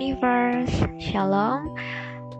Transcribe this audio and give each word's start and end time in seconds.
Universe, 0.00 0.80
Shalom. 0.96 1.76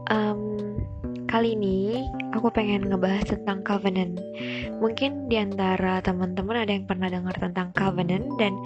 Um, 0.08 0.80
kali 1.28 1.52
ini 1.52 2.08
aku 2.32 2.48
pengen 2.48 2.88
ngebahas 2.88 3.36
tentang 3.36 3.60
covenant. 3.68 4.16
Mungkin 4.80 5.28
di 5.28 5.36
antara 5.36 6.00
teman-teman 6.00 6.56
ada 6.56 6.72
yang 6.72 6.88
pernah 6.88 7.12
dengar 7.12 7.36
tentang 7.36 7.68
covenant 7.76 8.32
dan 8.40 8.56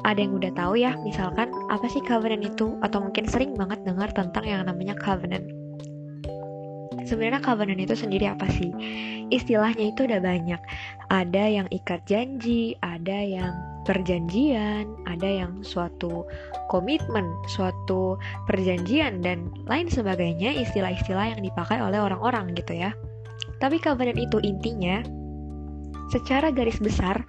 ada 0.00 0.16
yang 0.16 0.32
udah 0.32 0.48
tahu 0.56 0.80
ya, 0.80 0.96
misalkan 1.04 1.52
apa 1.68 1.92
sih 1.92 2.00
covenant 2.08 2.40
itu 2.40 2.72
atau 2.80 3.04
mungkin 3.04 3.28
sering 3.28 3.52
banget 3.52 3.84
dengar 3.84 4.08
tentang 4.16 4.48
yang 4.48 4.64
namanya 4.64 4.96
covenant. 4.96 5.44
Sebenarnya 7.04 7.44
covenant 7.44 7.84
itu 7.84 8.00
sendiri 8.00 8.32
apa 8.32 8.48
sih? 8.48 8.72
Istilahnya 9.28 9.92
itu 9.92 10.08
ada 10.08 10.24
banyak. 10.24 10.60
Ada 11.12 11.44
yang 11.52 11.68
ikat 11.68 12.00
janji, 12.08 12.80
ada 12.80 13.20
yang 13.20 13.52
perjanjian, 13.88 14.84
ada 15.08 15.24
yang 15.24 15.64
suatu 15.64 16.28
komitmen, 16.68 17.24
suatu 17.48 18.20
perjanjian 18.44 19.24
dan 19.24 19.48
lain 19.64 19.88
sebagainya 19.88 20.52
istilah-istilah 20.60 21.32
yang 21.32 21.40
dipakai 21.40 21.80
oleh 21.80 21.96
orang-orang 21.96 22.52
gitu 22.52 22.76
ya. 22.76 22.92
Tapi 23.64 23.80
covenant 23.80 24.20
itu 24.20 24.36
intinya 24.44 25.00
secara 26.12 26.52
garis 26.52 26.80
besar 26.80 27.20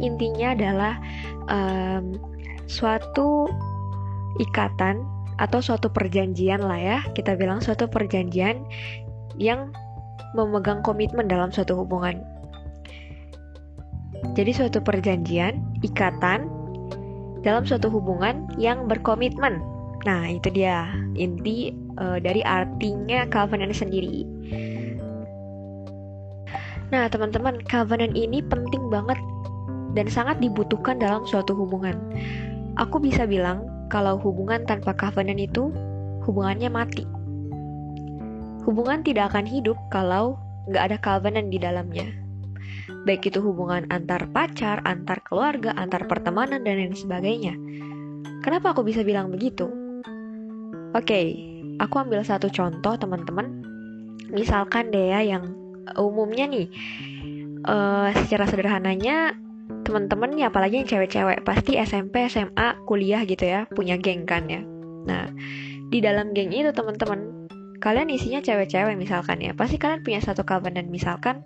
intinya 0.00 0.56
adalah 0.56 0.94
um, 1.48 2.16
suatu 2.64 3.48
ikatan 4.40 5.04
atau 5.36 5.60
suatu 5.60 5.90
perjanjian 5.90 6.62
lah 6.62 6.78
ya 6.78 6.98
kita 7.12 7.36
bilang 7.36 7.60
suatu 7.60 7.90
perjanjian 7.90 8.64
yang 9.36 9.70
memegang 10.32 10.80
komitmen 10.80 11.28
dalam 11.28 11.50
suatu 11.52 11.74
hubungan 11.78 12.22
jadi 14.34 14.50
suatu 14.50 14.82
perjanjian, 14.82 15.62
ikatan 15.86 16.50
dalam 17.46 17.62
suatu 17.62 17.86
hubungan 17.86 18.50
yang 18.58 18.90
berkomitmen. 18.90 19.62
Nah, 20.02 20.26
itu 20.26 20.50
dia 20.50 20.90
inti 21.14 21.70
uh, 22.02 22.18
dari 22.18 22.42
artinya 22.42 23.30
covenant 23.30 23.70
sendiri. 23.70 24.26
Nah, 26.90 27.06
teman-teman, 27.06 27.62
covenant 27.70 28.18
ini 28.18 28.42
penting 28.42 28.90
banget 28.90 29.16
dan 29.94 30.10
sangat 30.10 30.42
dibutuhkan 30.42 30.98
dalam 30.98 31.22
suatu 31.30 31.54
hubungan. 31.54 31.94
Aku 32.74 32.98
bisa 32.98 33.30
bilang 33.30 33.70
kalau 33.86 34.18
hubungan 34.18 34.66
tanpa 34.66 34.98
covenant 34.98 35.38
itu 35.38 35.70
hubungannya 36.26 36.66
mati. 36.66 37.06
Hubungan 38.66 39.06
tidak 39.06 39.30
akan 39.30 39.46
hidup 39.46 39.78
kalau 39.94 40.34
nggak 40.66 40.90
ada 40.90 40.98
covenant 40.98 41.54
di 41.54 41.62
dalamnya 41.62 42.23
baik 43.04 43.28
itu 43.28 43.38
hubungan 43.44 43.84
antar 43.92 44.26
pacar, 44.32 44.80
antar 44.88 45.20
keluarga, 45.24 45.76
antar 45.76 46.08
pertemanan, 46.08 46.64
dan 46.64 46.80
lain 46.80 46.96
sebagainya. 46.96 47.54
Kenapa 48.40 48.72
aku 48.72 48.84
bisa 48.84 49.04
bilang 49.04 49.32
begitu? 49.32 49.68
Oke, 50.92 51.04
okay, 51.04 51.26
aku 51.80 52.00
ambil 52.00 52.24
satu 52.24 52.48
contoh 52.48 52.96
teman-teman. 52.96 53.64
Misalkan 54.32 54.88
deh 54.88 55.12
ya 55.12 55.20
yang 55.20 55.52
umumnya 56.00 56.48
nih, 56.48 56.66
uh, 57.68 58.08
secara 58.24 58.48
sederhananya 58.48 59.36
teman-teman 59.84 60.32
nih 60.32 60.48
apalagi 60.48 60.80
yang 60.80 60.88
cewek-cewek 60.88 61.44
pasti 61.44 61.76
SMP, 61.80 62.28
SMA, 62.28 62.80
kuliah 62.88 63.24
gitu 63.24 63.44
ya 63.44 63.68
punya 63.72 64.00
geng 64.00 64.24
kan 64.24 64.48
ya. 64.48 64.60
Nah 65.04 65.28
di 65.88 66.00
dalam 66.00 66.32
geng 66.32 66.52
itu 66.52 66.72
teman-teman 66.72 67.43
kalian 67.84 68.08
isinya 68.08 68.40
cewek-cewek 68.40 68.96
misalkan 68.96 69.44
ya. 69.44 69.52
Pasti 69.52 69.76
kalian 69.76 70.00
punya 70.00 70.24
satu 70.24 70.40
covenant 70.40 70.88
misalkan 70.88 71.44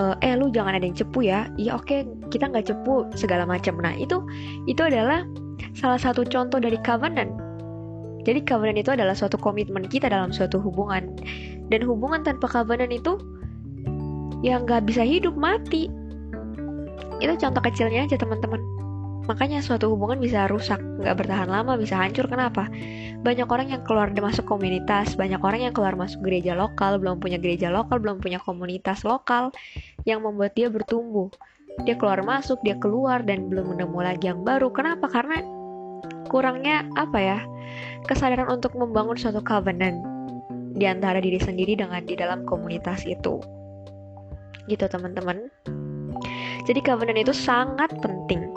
uh, 0.00 0.16
eh 0.24 0.32
lu 0.32 0.48
jangan 0.48 0.72
ada 0.72 0.88
yang 0.88 0.96
cepu 0.96 1.28
ya. 1.28 1.52
Iya 1.60 1.76
oke 1.76 1.84
okay, 1.84 2.00
kita 2.32 2.48
nggak 2.48 2.72
cepu 2.72 3.04
segala 3.12 3.44
macam 3.44 3.76
nah 3.76 3.92
itu 3.92 4.24
itu 4.64 4.80
adalah 4.80 5.28
salah 5.76 6.00
satu 6.00 6.24
contoh 6.24 6.56
dari 6.56 6.80
covenant. 6.80 7.36
Jadi 8.24 8.40
covenant 8.48 8.80
itu 8.80 8.90
adalah 8.96 9.12
suatu 9.12 9.36
komitmen 9.36 9.84
kita 9.84 10.08
dalam 10.08 10.32
suatu 10.32 10.56
hubungan. 10.56 11.12
Dan 11.68 11.84
hubungan 11.84 12.24
tanpa 12.24 12.48
covenant 12.48 12.88
itu 12.88 13.20
yang 14.40 14.64
nggak 14.64 14.88
bisa 14.88 15.04
hidup 15.04 15.36
mati. 15.36 15.92
Itu 17.20 17.36
contoh 17.36 17.60
kecilnya 17.60 18.08
aja 18.08 18.16
teman-teman 18.16 18.60
Makanya 19.24 19.64
suatu 19.64 19.88
hubungan 19.88 20.20
bisa 20.20 20.44
rusak, 20.44 20.76
nggak 21.00 21.24
bertahan 21.24 21.48
lama, 21.48 21.80
bisa 21.80 21.96
hancur. 21.96 22.28
Kenapa? 22.28 22.68
Banyak 23.24 23.48
orang 23.48 23.72
yang 23.72 23.82
keluar 23.88 24.12
masuk 24.12 24.44
komunitas, 24.44 25.16
banyak 25.16 25.40
orang 25.40 25.64
yang 25.64 25.72
keluar 25.72 25.96
masuk 25.96 26.20
gereja 26.20 26.52
lokal, 26.52 27.00
belum 27.00 27.24
punya 27.24 27.40
gereja 27.40 27.72
lokal, 27.72 28.04
belum 28.04 28.20
punya 28.20 28.36
komunitas 28.44 29.00
lokal, 29.00 29.48
yang 30.04 30.20
membuat 30.20 30.52
dia 30.52 30.68
bertumbuh. 30.68 31.32
Dia 31.88 31.96
keluar 31.96 32.20
masuk, 32.20 32.60
dia 32.62 32.76
keluar, 32.76 33.24
dan 33.24 33.48
belum 33.48 33.74
menemu 33.74 33.98
lagi 34.04 34.28
yang 34.28 34.44
baru. 34.44 34.68
Kenapa? 34.70 35.08
Karena 35.08 35.40
kurangnya 36.28 36.84
apa 36.94 37.18
ya? 37.18 37.38
Kesadaran 38.04 38.52
untuk 38.52 38.76
membangun 38.76 39.16
suatu 39.16 39.40
covenant 39.40 40.04
di 40.76 40.84
antara 40.84 41.18
diri 41.18 41.40
sendiri 41.40 41.80
dengan 41.80 42.04
di 42.04 42.12
dalam 42.12 42.44
komunitas 42.44 43.08
itu. 43.08 43.40
Gitu 44.68 44.84
teman-teman. 44.84 45.48
Jadi 46.64 46.80
covenant 46.84 47.20
itu 47.20 47.32
sangat 47.32 47.90
penting 47.98 48.53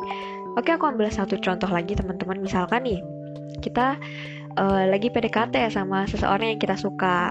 Oke, 0.57 0.73
aku 0.73 0.89
ambil 0.89 1.13
satu 1.13 1.37
contoh 1.37 1.69
lagi 1.69 1.93
teman-teman. 1.93 2.41
Misalkan 2.41 2.81
nih, 2.81 2.97
kita 3.61 3.93
uh, 4.57 4.83
lagi 4.89 5.13
PDKT 5.13 5.53
sama 5.69 6.09
seseorang 6.09 6.57
yang 6.57 6.61
kita 6.61 6.73
suka. 6.73 7.29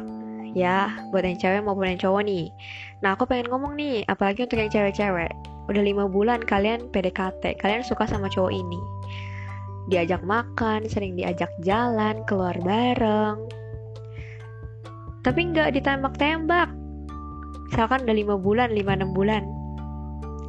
Ya, 0.55 0.95
buat 1.11 1.27
yang 1.27 1.35
cewek 1.35 1.67
maupun 1.67 1.91
yang 1.91 1.99
cowok 1.99 2.23
nih. 2.23 2.55
Nah, 3.03 3.19
aku 3.19 3.27
pengen 3.27 3.51
ngomong 3.51 3.75
nih, 3.75 4.07
apalagi 4.07 4.47
untuk 4.47 4.63
yang 4.63 4.71
cewek-cewek. 4.71 5.35
Udah 5.67 5.83
lima 5.83 6.07
bulan 6.07 6.39
kalian 6.39 6.87
PDKT, 6.95 7.59
kalian 7.59 7.83
suka 7.83 8.07
sama 8.07 8.31
cowok 8.31 8.55
ini. 8.55 8.79
Diajak 9.91 10.23
makan, 10.23 10.87
sering 10.87 11.19
diajak 11.19 11.51
jalan, 11.67 12.23
keluar 12.31 12.55
bareng. 12.63 13.43
Tapi 15.27 15.41
nggak 15.51 15.75
ditembak-tembak. 15.75 16.71
Misalkan 17.75 18.07
udah 18.07 18.17
lima 18.17 18.39
bulan, 18.39 18.71
lima 18.71 18.95
enam 18.95 19.11
bulan. 19.11 19.56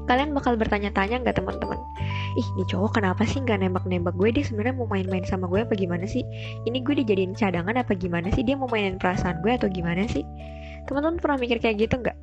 Kalian 0.08 0.32
bakal 0.32 0.56
bertanya-tanya 0.56 1.20
nggak 1.20 1.38
teman-teman? 1.44 1.78
ih 2.38 2.48
ini 2.54 2.64
cowok 2.70 3.02
kenapa 3.02 3.26
sih 3.26 3.42
nggak 3.42 3.66
nembak-nembak 3.66 4.14
gue? 4.14 4.30
Dia 4.30 4.46
sebenarnya 4.46 4.78
mau 4.78 4.88
main-main 4.88 5.26
sama 5.26 5.50
gue 5.50 5.66
apa 5.66 5.74
gimana 5.74 6.06
sih? 6.06 6.22
Ini 6.70 6.86
gue 6.86 7.02
dijadiin 7.04 7.34
cadangan 7.34 7.74
apa 7.82 7.98
gimana 7.98 8.30
sih? 8.30 8.46
Dia 8.46 8.54
mau 8.54 8.70
mainin 8.70 9.02
perasaan 9.02 9.42
gue 9.42 9.58
atau 9.58 9.66
gimana 9.68 10.06
sih? 10.06 10.22
Teman-teman 10.86 11.18
pernah 11.18 11.38
mikir 11.42 11.58
kayak 11.58 11.82
gitu 11.82 11.98
nggak? 11.98 12.18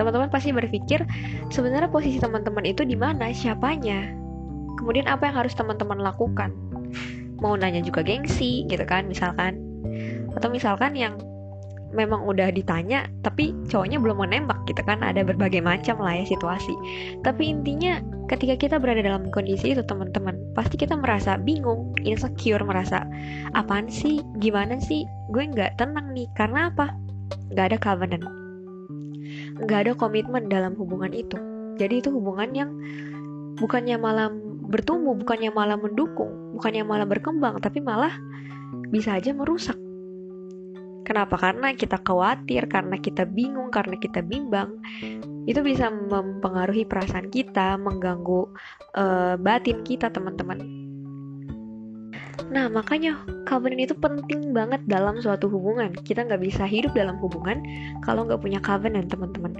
Teman-teman 0.00 0.32
pasti 0.32 0.56
berpikir 0.56 1.04
sebenarnya 1.52 1.92
posisi 1.92 2.16
teman-teman 2.16 2.64
itu 2.64 2.80
di 2.88 2.96
mana? 2.96 3.28
Siapanya? 3.28 4.16
Kemudian 4.80 5.04
apa 5.04 5.28
yang 5.28 5.36
harus 5.44 5.52
teman-teman 5.52 6.00
lakukan? 6.00 6.56
Mau 7.44 7.52
nanya 7.60 7.84
juga 7.84 8.00
gengsi 8.00 8.64
gitu 8.64 8.84
kan 8.88 9.04
misalkan. 9.04 9.60
Atau 10.32 10.48
misalkan 10.48 10.96
yang 10.96 11.20
memang 11.90 12.22
udah 12.22 12.54
ditanya 12.54 13.06
tapi 13.26 13.54
cowoknya 13.66 13.98
belum 13.98 14.22
menembak 14.22 14.58
gitu 14.70 14.82
kan. 14.86 15.02
Ada 15.02 15.26
berbagai 15.26 15.62
macam 15.62 15.98
lah 16.00 16.22
ya 16.22 16.24
situasi. 16.26 16.74
Tapi 17.26 17.50
intinya 17.50 17.98
ketika 18.30 18.54
kita 18.56 18.76
berada 18.78 19.02
dalam 19.02 19.28
kondisi 19.34 19.74
itu 19.74 19.82
teman-teman 19.84 20.38
pasti 20.54 20.78
kita 20.78 20.94
merasa 20.94 21.36
bingung 21.36 21.94
insecure 22.02 22.62
merasa 22.62 23.06
apaan 23.58 23.90
sih? 23.90 24.22
Gimana 24.38 24.78
sih? 24.78 25.06
Gue 25.34 25.46
nggak 25.50 25.78
tenang 25.78 26.14
nih. 26.14 26.30
Karena 26.38 26.70
apa? 26.70 26.94
Nggak 27.50 27.66
ada 27.74 27.78
covenant. 27.78 28.26
Nggak 29.60 29.78
ada 29.86 29.92
komitmen 29.98 30.48
dalam 30.48 30.78
hubungan 30.78 31.10
itu. 31.10 31.36
Jadi 31.80 32.04
itu 32.04 32.12
hubungan 32.12 32.50
yang 32.52 32.70
bukannya 33.60 34.00
malah 34.00 34.32
bertumbuh 34.70 35.18
bukannya 35.18 35.50
malah 35.50 35.74
mendukung 35.74 36.30
bukannya 36.54 36.86
malah 36.86 37.04
berkembang 37.04 37.58
tapi 37.58 37.82
malah 37.82 38.14
bisa 38.94 39.18
aja 39.18 39.34
merusak 39.34 39.74
Kenapa? 41.04 41.40
Karena 41.40 41.72
kita 41.74 41.98
khawatir, 42.00 42.68
karena 42.70 42.96
kita 43.00 43.24
bingung, 43.26 43.72
karena 43.72 43.96
kita 43.96 44.20
bimbang. 44.20 44.78
Itu 45.48 45.64
bisa 45.64 45.88
mempengaruhi 45.88 46.84
perasaan 46.86 47.32
kita, 47.32 47.80
mengganggu 47.80 48.46
uh, 48.94 49.34
batin 49.40 49.82
kita, 49.82 50.12
teman-teman. 50.12 50.60
Nah, 52.50 52.66
makanya 52.66 53.20
covenant 53.46 53.84
itu 53.90 53.94
penting 53.96 54.50
banget 54.50 54.82
dalam 54.90 55.22
suatu 55.22 55.46
hubungan. 55.46 55.94
Kita 56.04 56.26
nggak 56.26 56.42
bisa 56.42 56.66
hidup 56.66 56.92
dalam 56.92 57.16
hubungan 57.22 57.62
kalau 58.04 58.26
nggak 58.26 58.42
punya 58.42 58.60
covenant, 58.60 59.08
teman-teman. 59.08 59.54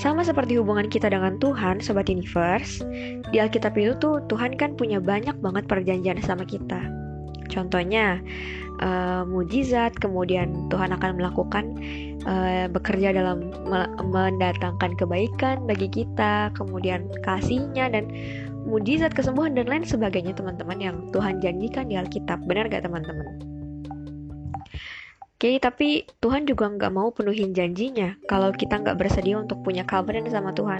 Sama 0.00 0.24
seperti 0.24 0.56
hubungan 0.56 0.88
kita 0.88 1.12
dengan 1.12 1.36
Tuhan, 1.36 1.78
Sobat 1.84 2.08
Universe, 2.08 2.80
di 3.28 3.36
Alkitab 3.36 3.76
itu 3.76 3.92
tuh 4.00 4.24
Tuhan 4.26 4.56
kan 4.56 4.72
punya 4.74 4.98
banyak 4.98 5.36
banget 5.44 5.68
perjanjian 5.68 6.16
sama 6.24 6.48
kita. 6.48 7.01
Contohnya, 7.52 8.18
uh, 8.80 9.28
mujizat, 9.28 9.92
kemudian 10.00 10.72
Tuhan 10.72 10.90
akan 10.96 11.20
melakukan 11.20 11.76
uh, 12.24 12.66
bekerja 12.72 13.12
dalam 13.12 13.52
mendatangkan 14.08 14.96
kebaikan 14.96 15.68
bagi 15.68 15.92
kita, 15.92 16.48
kemudian 16.56 17.06
kasihnya 17.20 17.92
dan 17.92 18.08
mujizat 18.64 19.12
kesembuhan 19.12 19.52
dan 19.52 19.68
lain 19.68 19.84
sebagainya 19.84 20.32
teman-teman 20.32 20.78
yang 20.80 20.96
Tuhan 21.12 21.44
janjikan 21.44 21.92
di 21.92 22.00
Alkitab. 22.00 22.40
Benar 22.48 22.72
gak 22.72 22.88
teman-teman? 22.88 23.52
Oke, 25.42 25.58
okay, 25.58 25.58
tapi 25.58 26.06
Tuhan 26.22 26.46
juga 26.46 26.70
nggak 26.70 26.94
mau 26.94 27.10
penuhin 27.10 27.50
janjinya 27.50 28.14
kalau 28.30 28.54
kita 28.54 28.78
nggak 28.78 28.94
bersedia 28.94 29.42
untuk 29.42 29.58
punya 29.66 29.82
covenant 29.82 30.30
sama 30.30 30.54
Tuhan. 30.54 30.78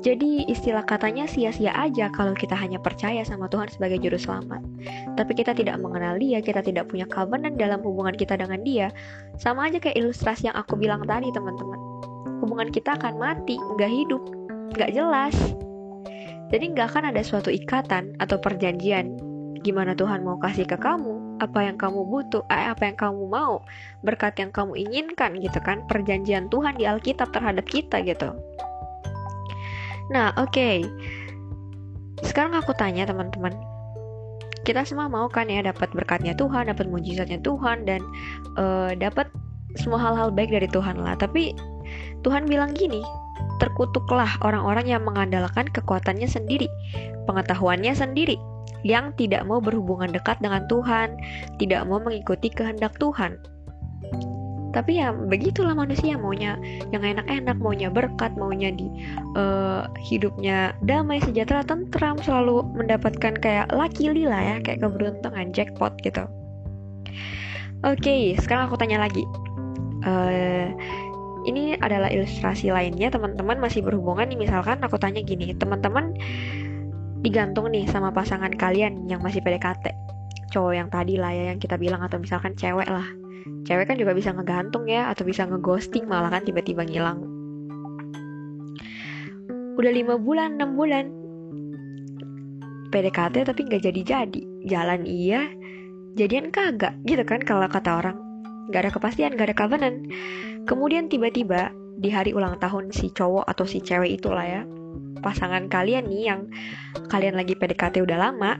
Jadi 0.00 0.48
istilah 0.48 0.80
katanya 0.88 1.28
sia-sia 1.28 1.76
aja 1.76 2.08
kalau 2.08 2.32
kita 2.32 2.56
hanya 2.56 2.80
percaya 2.80 3.20
sama 3.20 3.52
Tuhan 3.52 3.68
sebagai 3.68 4.00
juru 4.00 4.16
selamat. 4.16 4.64
Tapi 5.20 5.32
kita 5.36 5.52
tidak 5.52 5.76
mengenal 5.76 6.16
dia, 6.16 6.40
kita 6.40 6.64
tidak 6.64 6.88
punya 6.88 7.04
covenant 7.04 7.60
dalam 7.60 7.84
hubungan 7.84 8.16
kita 8.16 8.40
dengan 8.40 8.64
dia. 8.64 8.88
Sama 9.36 9.68
aja 9.68 9.76
kayak 9.76 10.00
ilustrasi 10.00 10.48
yang 10.48 10.56
aku 10.56 10.80
bilang 10.80 11.04
tadi 11.04 11.28
teman-teman. 11.28 11.76
Hubungan 12.40 12.72
kita 12.72 12.96
akan 12.96 13.20
mati, 13.20 13.60
nggak 13.60 13.92
hidup, 13.92 14.22
nggak 14.72 14.90
jelas. 14.96 15.36
Jadi 16.48 16.64
nggak 16.72 16.96
akan 16.96 17.12
ada 17.12 17.20
suatu 17.20 17.52
ikatan 17.52 18.16
atau 18.16 18.40
perjanjian 18.40 19.20
gimana 19.60 19.92
Tuhan 19.92 20.24
mau 20.24 20.40
kasih 20.40 20.64
ke 20.64 20.80
kamu, 20.80 21.40
apa 21.44 21.68
yang 21.68 21.76
kamu 21.76 22.00
butuh, 22.08 22.40
eh, 22.48 22.72
apa 22.72 22.88
yang 22.88 22.96
kamu 22.96 23.28
mau, 23.28 23.60
berkat 24.00 24.40
yang 24.40 24.48
kamu 24.52 24.72
inginkan 24.76 25.36
gitu 25.36 25.60
kan, 25.60 25.84
perjanjian 25.84 26.48
Tuhan 26.48 26.80
di 26.80 26.88
Alkitab 26.88 27.32
terhadap 27.32 27.68
kita 27.68 28.00
gitu. 28.00 28.32
Nah, 30.10 30.34
oke. 30.36 30.50
Okay. 30.50 30.76
Sekarang 32.26 32.52
aku 32.52 32.74
tanya 32.76 33.08
teman-teman. 33.08 33.54
Kita 34.66 34.84
semua 34.84 35.08
mau 35.08 35.24
kan 35.30 35.48
ya 35.48 35.64
dapat 35.64 35.88
berkatnya 35.96 36.36
Tuhan, 36.36 36.68
dapat 36.68 36.84
mujizatnya 36.90 37.40
Tuhan 37.40 37.88
dan 37.88 38.04
uh, 38.60 38.92
dapat 38.92 39.30
semua 39.80 39.96
hal-hal 39.96 40.28
baik 40.28 40.52
dari 40.52 40.68
Tuhan 40.68 41.00
lah. 41.00 41.16
Tapi 41.16 41.56
Tuhan 42.20 42.44
bilang 42.44 42.76
gini, 42.76 43.00
terkutuklah 43.62 44.28
orang-orang 44.44 44.84
yang 44.90 45.02
mengandalkan 45.06 45.64
kekuatannya 45.72 46.28
sendiri, 46.28 46.68
pengetahuannya 47.24 47.96
sendiri, 47.96 48.36
yang 48.84 49.16
tidak 49.16 49.44
mau 49.48 49.64
berhubungan 49.64 50.12
dekat 50.12 50.36
dengan 50.44 50.68
Tuhan, 50.68 51.16
tidak 51.56 51.88
mau 51.88 51.96
mengikuti 52.00 52.52
kehendak 52.52 52.92
Tuhan. 53.00 53.40
Tapi 54.70 55.02
ya 55.02 55.10
begitulah 55.10 55.74
manusia 55.74 56.14
maunya 56.14 56.54
yang 56.94 57.02
enak-enak, 57.02 57.58
maunya 57.58 57.90
berkat, 57.90 58.34
maunya 58.38 58.70
di 58.70 58.86
uh, 59.34 59.86
hidupnya 59.98 60.74
damai, 60.86 61.18
sejahtera, 61.22 61.66
tentram, 61.66 62.18
selalu 62.22 62.62
mendapatkan 62.74 63.34
kayak 63.38 63.66
lucky 63.74 64.10
lah 64.26 64.40
ya, 64.40 64.56
kayak 64.62 64.82
keberuntungan 64.82 65.50
jackpot 65.50 65.94
gitu. 66.02 66.26
Oke, 67.80 67.96
okay, 68.00 68.22
sekarang 68.36 68.68
aku 68.68 68.76
tanya 68.76 69.00
lagi. 69.02 69.24
Uh, 70.04 70.68
ini 71.48 71.76
adalah 71.80 72.12
ilustrasi 72.12 72.68
lainnya, 72.68 73.08
teman-teman 73.08 73.56
masih 73.56 73.80
berhubungan 73.80 74.28
nih. 74.28 74.38
Misalkan 74.48 74.84
aku 74.84 75.00
tanya 75.00 75.24
gini, 75.24 75.56
teman-teman 75.56 76.12
digantung 77.20 77.68
nih 77.72 77.88
sama 77.88 78.12
pasangan 78.12 78.52
kalian 78.52 79.08
yang 79.08 79.20
masih 79.20 79.44
PDKT 79.44 79.92
cowok 80.50 80.74
yang 80.74 80.88
tadi 80.90 81.14
lah 81.16 81.30
ya 81.30 81.54
yang 81.54 81.62
kita 81.62 81.78
bilang 81.78 82.02
atau 82.02 82.18
misalkan 82.18 82.58
cewek 82.58 82.90
lah 82.90 83.06
cewek 83.64 83.86
kan 83.88 83.96
juga 83.96 84.12
bisa 84.16 84.34
ngegantung 84.34 84.88
ya 84.88 85.08
atau 85.12 85.22
bisa 85.24 85.46
ngeghosting 85.46 86.06
malah 86.06 86.30
kan 86.32 86.42
tiba-tiba 86.44 86.84
ngilang. 86.86 87.24
Udah 89.76 89.92
lima 89.92 90.20
bulan 90.20 90.60
enam 90.60 90.76
bulan. 90.76 91.06
PDKT 92.90 93.46
tapi 93.46 93.60
nggak 93.70 93.86
jadi-jadi. 93.86 94.42
Jalan 94.66 95.06
iya 95.06 95.46
jadian 96.18 96.50
kagak 96.50 96.98
gitu 97.06 97.22
kan 97.22 97.40
kalau 97.40 97.64
kata 97.70 98.02
orang. 98.02 98.16
Nggak 98.68 98.80
ada 98.86 98.92
kepastian 98.92 99.32
nggak 99.38 99.54
ada 99.54 99.56
covenant. 99.56 99.98
Kemudian 100.66 101.06
tiba-tiba 101.08 101.70
di 102.00 102.08
hari 102.08 102.32
ulang 102.32 102.56
tahun 102.56 102.92
si 102.92 103.12
cowok 103.12 103.44
atau 103.44 103.64
si 103.68 103.84
cewek 103.84 104.20
itulah 104.20 104.44
ya 104.44 104.62
pasangan 105.20 105.68
kalian 105.68 106.08
nih 106.08 106.32
yang 106.32 106.48
kalian 107.12 107.36
lagi 107.36 107.52
PDKT 107.52 108.00
udah 108.00 108.18
lama 108.18 108.56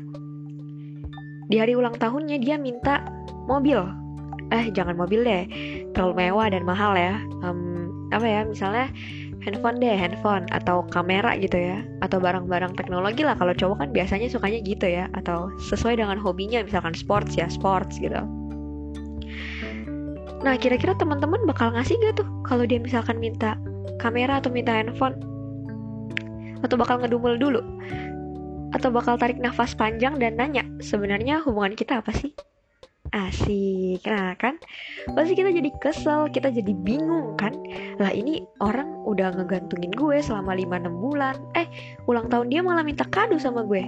di 1.48 1.56
hari 1.56 1.74
ulang 1.74 1.96
tahunnya 1.96 2.36
dia 2.38 2.60
minta 2.60 3.02
mobil 3.48 3.80
eh 4.50 4.68
jangan 4.74 4.98
mobil 4.98 5.22
deh. 5.22 5.46
Terlalu 5.94 6.26
mewah 6.26 6.50
dan 6.50 6.62
mahal 6.66 6.92
ya. 6.98 7.18
Um, 7.46 7.90
apa 8.10 8.26
ya 8.26 8.42
misalnya 8.42 8.90
handphone 9.40 9.78
deh 9.78 9.94
handphone 9.94 10.44
atau 10.50 10.82
kamera 10.90 11.38
gitu 11.38 11.56
ya. 11.56 11.86
Atau 12.02 12.18
barang-barang 12.18 12.74
teknologi 12.74 13.22
lah. 13.22 13.38
Kalau 13.38 13.54
cowok 13.54 13.86
kan 13.86 13.88
biasanya 13.94 14.26
sukanya 14.26 14.60
gitu 14.66 14.86
ya. 14.90 15.06
Atau 15.14 15.54
sesuai 15.70 16.02
dengan 16.02 16.18
hobinya. 16.18 16.60
Misalkan 16.66 16.92
sports 16.92 17.38
ya 17.38 17.46
sports 17.46 17.96
gitu. 18.02 18.18
Nah 20.40 20.56
kira-kira 20.56 20.96
teman-teman 20.96 21.44
bakal 21.44 21.70
ngasih 21.76 22.00
gak 22.00 22.24
tuh 22.24 22.28
kalau 22.48 22.64
dia 22.64 22.80
misalkan 22.80 23.20
minta 23.20 23.60
kamera 24.00 24.40
atau 24.40 24.48
minta 24.48 24.72
handphone? 24.72 25.14
Atau 26.64 26.80
bakal 26.80 27.00
ngedumel 27.00 27.36
dulu? 27.36 27.60
Atau 28.72 28.88
bakal 28.88 29.20
tarik 29.20 29.36
nafas 29.36 29.76
panjang 29.76 30.16
dan 30.16 30.40
nanya 30.40 30.64
sebenarnya 30.80 31.44
hubungan 31.44 31.76
kita 31.76 32.00
apa 32.00 32.14
sih 32.16 32.32
Asik, 33.10 34.06
nah 34.06 34.38
kan 34.38 34.54
Pasti 35.18 35.34
kita 35.34 35.50
jadi 35.50 35.70
kesel, 35.82 36.30
kita 36.30 36.54
jadi 36.54 36.70
bingung 36.86 37.34
kan 37.34 37.58
Lah 37.98 38.14
ini 38.14 38.46
orang 38.62 38.86
udah 39.02 39.34
ngegantungin 39.34 39.90
gue 39.90 40.22
selama 40.22 40.54
5-6 40.54 40.94
bulan 40.94 41.34
Eh, 41.58 41.66
ulang 42.06 42.30
tahun 42.30 42.54
dia 42.54 42.62
malah 42.62 42.86
minta 42.86 43.02
kado 43.10 43.34
sama 43.42 43.66
gue 43.66 43.82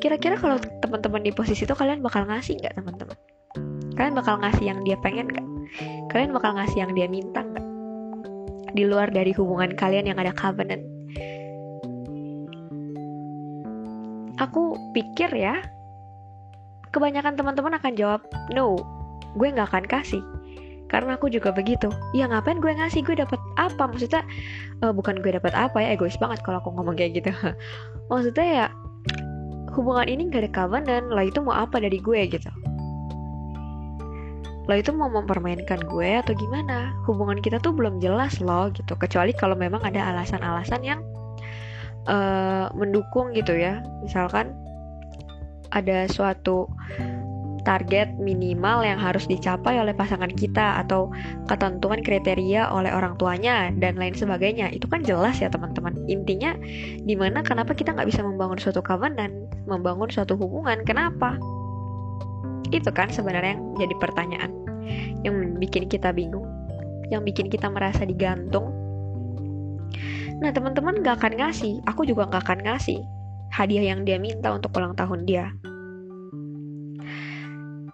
Kira-kira 0.00 0.34
kalau 0.40 0.56
teman-teman 0.80 1.22
di 1.22 1.30
posisi 1.30 1.68
itu 1.68 1.76
kalian 1.76 2.00
bakal 2.00 2.24
ngasih 2.24 2.56
nggak 2.56 2.72
teman-teman? 2.72 3.18
Kalian 3.94 4.14
bakal 4.16 4.40
ngasih 4.40 4.64
yang 4.64 4.80
dia 4.80 4.96
pengen 5.04 5.28
nggak? 5.28 5.46
Kalian 6.08 6.32
bakal 6.32 6.56
ngasih 6.56 6.88
yang 6.88 6.92
dia 6.96 7.04
minta 7.04 7.44
nggak? 7.44 7.66
Di 8.72 8.88
luar 8.88 9.12
dari 9.12 9.36
hubungan 9.36 9.76
kalian 9.76 10.08
yang 10.08 10.18
ada 10.18 10.32
covenant 10.32 10.80
Aku 14.40 14.72
pikir 14.96 15.28
ya 15.36 15.60
kebanyakan 16.90 17.38
teman-teman 17.38 17.78
akan 17.78 17.92
jawab 17.94 18.20
no 18.54 18.78
gue 19.38 19.48
nggak 19.50 19.70
akan 19.70 19.86
kasih. 19.86 20.22
Karena 20.90 21.14
aku 21.14 21.30
juga 21.30 21.54
begitu. 21.54 21.86
Ya 22.10 22.26
ngapain 22.26 22.58
gue 22.58 22.74
ngasih? 22.74 23.06
Gue 23.06 23.14
dapat 23.14 23.38
apa? 23.54 23.86
Maksudnya 23.86 24.26
uh, 24.82 24.90
bukan 24.90 25.22
gue 25.22 25.38
dapat 25.38 25.54
apa 25.54 25.78
ya 25.78 25.94
egois 25.94 26.18
banget 26.18 26.42
kalau 26.42 26.58
aku 26.58 26.74
ngomong 26.74 26.98
kayak 26.98 27.22
gitu. 27.22 27.30
Maksudnya 28.10 28.46
ya 28.46 28.66
hubungan 29.70 30.10
ini 30.10 30.26
gak 30.34 30.42
ada 30.42 30.50
covenant 30.50 31.14
lah 31.14 31.22
itu 31.30 31.38
mau 31.38 31.54
apa 31.54 31.78
dari 31.78 32.02
gue 32.02 32.20
gitu. 32.26 32.50
Lo 34.66 34.74
itu 34.74 34.90
mau 34.90 35.06
mempermainkan 35.06 35.86
gue 35.86 36.10
atau 36.18 36.34
gimana? 36.34 36.90
Hubungan 37.06 37.38
kita 37.38 37.62
tuh 37.62 37.70
belum 37.70 38.02
jelas 38.02 38.42
loh 38.42 38.66
gitu. 38.74 38.98
Kecuali 38.98 39.30
kalau 39.30 39.54
memang 39.54 39.86
ada 39.86 40.10
alasan-alasan 40.10 40.82
yang 40.82 41.00
uh, 42.10 42.66
mendukung 42.74 43.30
gitu 43.30 43.54
ya. 43.54 43.78
Misalkan 44.02 44.58
ada 45.70 46.06
suatu 46.10 46.66
target 47.62 48.16
minimal 48.16 48.80
yang 48.82 48.96
harus 48.96 49.28
dicapai 49.28 49.76
oleh 49.76 49.92
pasangan 49.92 50.32
kita 50.32 50.80
atau 50.80 51.12
ketentuan 51.46 52.00
kriteria 52.00 52.72
oleh 52.72 52.88
orang 52.88 53.14
tuanya 53.20 53.68
dan 53.76 54.00
lain 54.00 54.16
sebagainya. 54.16 54.72
Itu 54.72 54.88
kan 54.88 55.04
jelas 55.04 55.38
ya 55.38 55.52
teman-teman. 55.52 55.94
Intinya 56.08 56.56
di 57.04 57.14
mana 57.14 57.44
kenapa 57.44 57.76
kita 57.76 57.92
nggak 57.92 58.08
bisa 58.08 58.24
membangun 58.24 58.56
suatu 58.56 58.80
covenant 58.80 59.32
membangun 59.68 60.08
suatu 60.08 60.34
hubungan? 60.40 60.80
Kenapa? 60.88 61.36
Itu 62.72 62.90
kan 62.90 63.12
sebenarnya 63.12 63.60
yang 63.60 63.76
jadi 63.76 63.94
pertanyaan 64.00 64.50
yang 65.22 65.60
bikin 65.60 65.86
kita 65.86 66.10
bingung 66.10 66.48
yang 67.10 67.26
bikin 67.26 67.50
kita 67.50 67.66
merasa 67.66 68.06
digantung. 68.06 68.70
Nah 70.40 70.54
teman-teman 70.54 71.04
gak 71.04 71.20
akan 71.20 71.36
ngasih. 71.36 71.82
Aku 71.84 72.06
juga 72.06 72.24
gak 72.30 72.48
akan 72.48 72.64
ngasih 72.64 73.02
hadiah 73.50 73.92
yang 73.94 74.06
dia 74.06 74.16
minta 74.16 74.54
untuk 74.54 74.72
ulang 74.78 74.94
tahun 74.94 75.26
dia. 75.26 75.50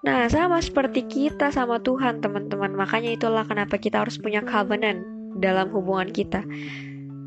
Nah, 0.06 0.30
sama 0.30 0.62
seperti 0.62 1.02
kita 1.10 1.50
sama 1.50 1.82
Tuhan, 1.82 2.22
teman-teman. 2.22 2.78
Makanya 2.78 3.18
itulah 3.18 3.42
kenapa 3.42 3.75
kita 3.75 4.06
harus 4.06 4.14
punya 4.22 4.38
covenant 4.46 5.02
dalam 5.42 5.66
hubungan 5.75 6.14
kita. 6.14 6.46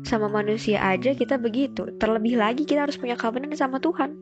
Sama 0.00 0.32
manusia 0.32 0.80
aja 0.80 1.12
kita 1.12 1.36
begitu. 1.36 1.92
Terlebih 2.00 2.40
lagi 2.40 2.64
kita 2.64 2.88
harus 2.88 2.96
punya 2.96 3.20
covenant 3.20 3.52
sama 3.52 3.76
Tuhan. 3.84 4.16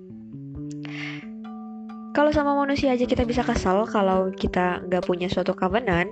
Kalau 2.19 2.35
sama 2.35 2.59
manusia 2.59 2.91
aja 2.91 3.07
kita 3.07 3.23
bisa 3.23 3.47
kesal 3.47 3.87
kalau 3.87 4.35
kita 4.35 4.83
nggak 4.91 5.07
punya 5.07 5.31
suatu 5.31 5.55
covenant, 5.55 6.11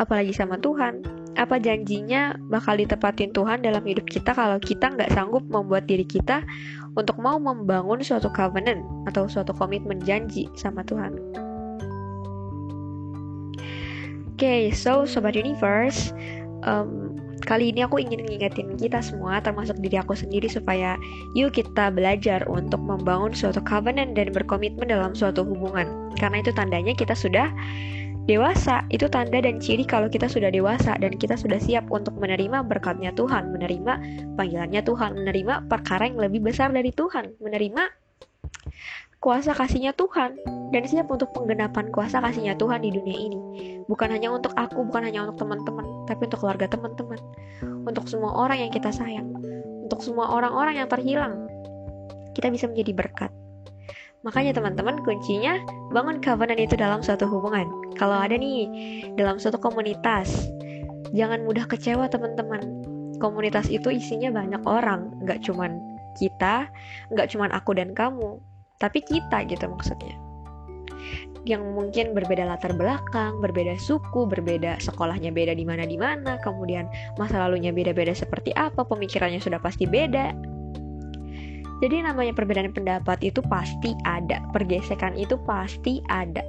apalagi 0.00 0.32
sama 0.32 0.56
Tuhan. 0.56 1.04
Apa 1.32 1.56
janjinya 1.56 2.36
bakal 2.52 2.76
ditepatin 2.76 3.32
Tuhan 3.32 3.64
dalam 3.64 3.82
hidup 3.88 4.04
kita 4.04 4.36
kalau 4.36 4.60
kita 4.60 4.92
nggak 4.92 5.12
sanggup 5.16 5.42
membuat 5.48 5.88
diri 5.88 6.04
kita 6.04 6.44
untuk 6.92 7.16
mau 7.16 7.40
membangun 7.40 8.04
suatu 8.04 8.28
covenant 8.28 8.84
atau 9.08 9.24
suatu 9.24 9.56
komitmen 9.56 9.96
janji 10.04 10.48
sama 10.52 10.84
Tuhan. 10.84 11.16
Oke, 14.32 14.48
okay, 14.50 14.62
so 14.74 15.06
Sobat 15.06 15.38
Universe, 15.38 16.10
um, 16.66 17.14
kali 17.46 17.70
ini 17.70 17.86
aku 17.86 18.02
ingin 18.02 18.26
ngingetin 18.26 18.74
kita 18.74 18.98
semua, 18.98 19.38
termasuk 19.38 19.78
diri 19.78 20.02
aku 20.02 20.18
sendiri, 20.18 20.50
supaya 20.50 20.98
yuk 21.38 21.54
kita 21.54 21.94
belajar 21.94 22.42
untuk 22.50 22.82
membangun 22.82 23.30
suatu 23.30 23.62
covenant 23.62 24.18
dan 24.18 24.34
berkomitmen 24.34 24.90
dalam 24.90 25.14
suatu 25.14 25.46
hubungan. 25.46 26.10
Karena 26.18 26.42
itu 26.42 26.50
tandanya 26.54 26.90
kita 26.90 27.14
sudah 27.14 27.54
Dewasa 28.22 28.86
itu 28.94 29.10
tanda 29.10 29.42
dan 29.42 29.58
ciri 29.58 29.82
kalau 29.82 30.06
kita 30.06 30.30
sudah 30.30 30.46
dewasa 30.46 30.94
dan 31.02 31.18
kita 31.18 31.34
sudah 31.34 31.58
siap 31.58 31.90
untuk 31.90 32.14
menerima 32.22 32.62
berkatnya 32.70 33.10
Tuhan, 33.18 33.50
menerima 33.50 33.92
panggilannya 34.38 34.82
Tuhan, 34.86 35.10
menerima 35.18 35.66
perkara 35.66 36.06
yang 36.06 36.22
lebih 36.22 36.46
besar 36.46 36.70
dari 36.70 36.94
Tuhan, 36.94 37.34
menerima 37.42 37.82
kuasa 39.18 39.54
kasihnya 39.58 39.94
Tuhan 39.98 40.38
dan 40.70 40.82
siap 40.86 41.10
untuk 41.10 41.34
penggenapan 41.34 41.90
kuasa 41.90 42.22
kasihnya 42.22 42.54
Tuhan 42.58 42.86
di 42.86 42.94
dunia 42.94 43.18
ini. 43.18 43.38
Bukan 43.90 44.14
hanya 44.14 44.30
untuk 44.30 44.54
aku, 44.54 44.86
bukan 44.86 45.02
hanya 45.02 45.26
untuk 45.26 45.42
teman-teman, 45.42 46.06
tapi 46.06 46.30
untuk 46.30 46.46
keluarga 46.46 46.70
teman-teman, 46.70 47.18
untuk 47.82 48.06
semua 48.06 48.38
orang 48.38 48.62
yang 48.62 48.70
kita 48.70 48.94
sayang, 48.94 49.34
untuk 49.82 49.98
semua 49.98 50.30
orang-orang 50.30 50.78
yang 50.78 50.86
terhilang. 50.86 51.50
Kita 52.38 52.54
bisa 52.54 52.70
menjadi 52.70 52.94
berkat. 52.94 53.41
Makanya 54.22 54.54
teman-teman 54.54 55.02
kuncinya 55.02 55.58
bangun 55.90 56.22
covenant 56.22 56.62
itu 56.62 56.78
dalam 56.78 57.02
suatu 57.02 57.26
hubungan. 57.26 57.66
Kalau 57.98 58.14
ada 58.14 58.38
nih 58.38 58.70
dalam 59.18 59.42
suatu 59.42 59.58
komunitas, 59.58 60.46
jangan 61.10 61.42
mudah 61.42 61.66
kecewa 61.66 62.06
teman-teman. 62.06 62.86
Komunitas 63.18 63.66
itu 63.70 63.90
isinya 63.90 64.34
banyak 64.34 64.62
orang, 64.66 65.10
nggak 65.22 65.42
cuman 65.46 65.78
kita, 66.18 66.70
nggak 67.10 67.30
cuman 67.34 67.50
aku 67.54 67.74
dan 67.74 67.94
kamu, 67.94 68.38
tapi 68.78 69.02
kita 69.02 69.46
gitu 69.46 69.66
maksudnya. 69.70 70.14
Yang 71.42 71.66
mungkin 71.74 72.14
berbeda 72.14 72.46
latar 72.46 72.70
belakang, 72.78 73.42
berbeda 73.42 73.74
suku, 73.78 74.30
berbeda 74.30 74.78
sekolahnya 74.78 75.34
beda 75.34 75.58
di 75.58 75.66
mana 75.66 75.82
di 75.82 75.98
mana, 75.98 76.38
kemudian 76.42 76.86
masa 77.18 77.42
lalunya 77.42 77.74
beda-beda 77.74 78.14
seperti 78.14 78.54
apa, 78.54 78.86
pemikirannya 78.86 79.42
sudah 79.42 79.58
pasti 79.58 79.86
beda, 79.86 80.30
jadi 81.82 82.06
namanya 82.06 82.30
perbedaan 82.30 82.70
pendapat 82.70 83.18
itu 83.26 83.42
pasti 83.50 83.98
ada, 84.06 84.38
pergesekan 84.54 85.18
itu 85.18 85.34
pasti 85.42 85.98
ada. 86.06 86.46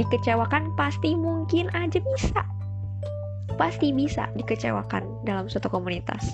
Dikecewakan 0.00 0.72
pasti 0.80 1.12
mungkin 1.12 1.68
aja 1.76 2.00
bisa. 2.00 2.40
Pasti 3.60 3.92
bisa 3.92 4.32
dikecewakan 4.32 5.28
dalam 5.28 5.52
suatu 5.52 5.68
komunitas. 5.68 6.24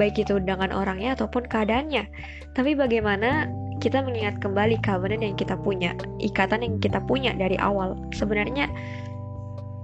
Baik 0.00 0.24
itu 0.24 0.40
dengan 0.40 0.72
orangnya 0.72 1.12
ataupun 1.12 1.44
keadaannya. 1.44 2.08
Tapi 2.56 2.72
bagaimana 2.72 3.52
kita 3.84 4.00
mengingat 4.00 4.40
kembali 4.40 4.80
covenant 4.80 5.20
yang 5.20 5.36
kita 5.36 5.60
punya, 5.60 5.92
ikatan 6.24 6.64
yang 6.64 6.80
kita 6.80 7.04
punya 7.04 7.36
dari 7.36 7.60
awal. 7.60 8.00
Sebenarnya 8.16 8.72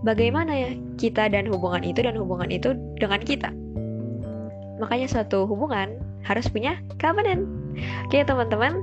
bagaimana 0.08 0.56
ya 0.56 0.70
kita 0.96 1.28
dan 1.28 1.52
hubungan 1.52 1.84
itu 1.84 2.00
dan 2.00 2.16
hubungan 2.16 2.48
itu 2.48 2.72
dengan 2.96 3.20
kita. 3.20 3.52
Makanya 4.80 5.04
suatu 5.04 5.44
hubungan 5.44 6.00
harus 6.26 6.46
punya 6.50 6.78
covenant. 6.98 7.46
Oke 8.08 8.22
teman-teman, 8.22 8.82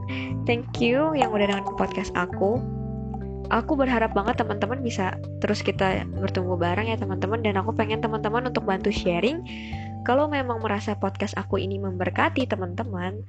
thank 0.49 0.65
you 0.81 1.13
yang 1.13 1.29
udah 1.29 1.47
dengan 1.49 1.65
podcast 1.77 2.11
aku. 2.17 2.59
Aku 3.49 3.73
berharap 3.73 4.13
banget 4.13 4.37
teman-teman 4.37 4.85
bisa 4.85 5.17
terus 5.41 5.65
kita 5.65 6.05
bertumbuh 6.21 6.53
bareng 6.53 6.85
ya 6.85 6.97
teman-teman 7.01 7.41
dan 7.41 7.57
aku 7.57 7.73
pengen 7.73 7.97
teman-teman 7.97 8.45
untuk 8.45 8.61
bantu 8.61 8.93
sharing 8.93 9.41
kalau 10.07 10.31
memang 10.31 10.63
merasa 10.63 10.95
podcast 10.95 11.35
aku 11.35 11.59
ini 11.59 11.75
memberkati 11.75 12.47
teman-teman, 12.47 13.19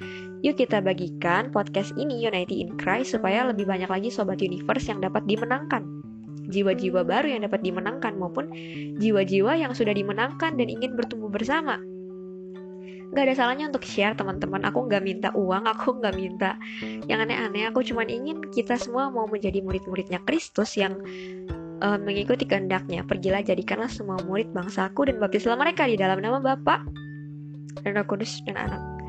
yuk 0.46 0.54
kita 0.54 0.78
bagikan 0.78 1.50
podcast 1.50 1.90
ini 1.98 2.22
Unity 2.22 2.62
in 2.62 2.78
Christ 2.78 3.18
supaya 3.18 3.42
lebih 3.50 3.66
banyak 3.66 3.90
lagi 3.90 4.06
Sobat 4.06 4.38
Universe 4.38 4.86
yang 4.86 5.02
dapat 5.02 5.26
dimenangkan. 5.26 5.82
Jiwa-jiwa 6.50 7.02
baru 7.02 7.26
yang 7.36 7.42
dapat 7.42 7.66
dimenangkan 7.66 8.14
maupun 8.14 8.54
jiwa-jiwa 9.02 9.58
yang 9.58 9.74
sudah 9.74 9.94
dimenangkan 9.94 10.54
dan 10.54 10.66
ingin 10.70 10.94
bertumbuh 10.94 11.30
bersama 11.30 11.78
nggak 13.10 13.24
ada 13.26 13.34
salahnya 13.34 13.66
untuk 13.70 13.82
share 13.82 14.14
teman-teman. 14.14 14.62
Aku 14.66 14.86
nggak 14.86 15.02
minta 15.02 15.28
uang 15.34 15.66
aku 15.66 15.98
nggak 15.98 16.14
minta. 16.14 16.54
Yang 17.10 17.30
aneh-aneh 17.30 17.66
aku 17.70 17.82
cuma 17.82 18.06
ingin 18.06 18.42
kita 18.54 18.78
semua 18.78 19.10
mau 19.10 19.26
menjadi 19.26 19.58
murid-muridnya 19.62 20.22
Kristus 20.26 20.78
yang 20.78 20.98
uh, 21.82 21.98
mengikuti 21.98 22.46
kehendaknya. 22.46 23.02
Pergilah 23.02 23.42
jadikanlah 23.42 23.90
semua 23.90 24.22
murid 24.22 24.54
bangsaku 24.54 25.10
dan 25.10 25.18
baptislah 25.18 25.58
mereka 25.58 25.90
di 25.90 25.98
dalam 25.98 26.22
nama 26.22 26.38
Bapa 26.38 26.86
dan 27.82 27.90
Roh 27.96 28.06
Kudus 28.06 28.42
dan 28.46 28.58
Anak 28.58 28.99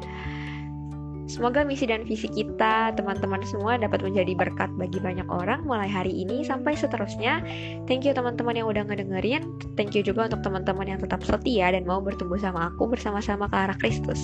Semoga 1.32 1.64
misi 1.64 1.88
dan 1.88 2.04
visi 2.04 2.28
kita, 2.28 2.92
teman-teman 3.00 3.40
semua 3.48 3.80
dapat 3.80 4.04
menjadi 4.04 4.36
berkat 4.36 4.68
bagi 4.76 5.00
banyak 5.00 5.24
orang 5.32 5.64
mulai 5.64 5.88
hari 5.88 6.12
ini 6.12 6.44
sampai 6.44 6.76
seterusnya. 6.76 7.40
Thank 7.88 8.04
you 8.04 8.12
teman-teman 8.12 8.60
yang 8.60 8.68
udah 8.68 8.84
ngedengerin. 8.84 9.48
Thank 9.80 9.96
you 9.96 10.04
juga 10.04 10.28
untuk 10.28 10.44
teman-teman 10.44 10.92
yang 10.92 11.00
tetap 11.00 11.24
setia 11.24 11.72
dan 11.72 11.88
mau 11.88 12.04
bertumbuh 12.04 12.36
sama 12.36 12.76
aku 12.76 12.92
bersama-sama 12.92 13.48
ke 13.48 13.56
arah 13.56 13.78
Kristus. 13.80 14.20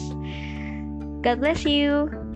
God 1.23 1.39
bless 1.39 1.63
you. 1.63 2.26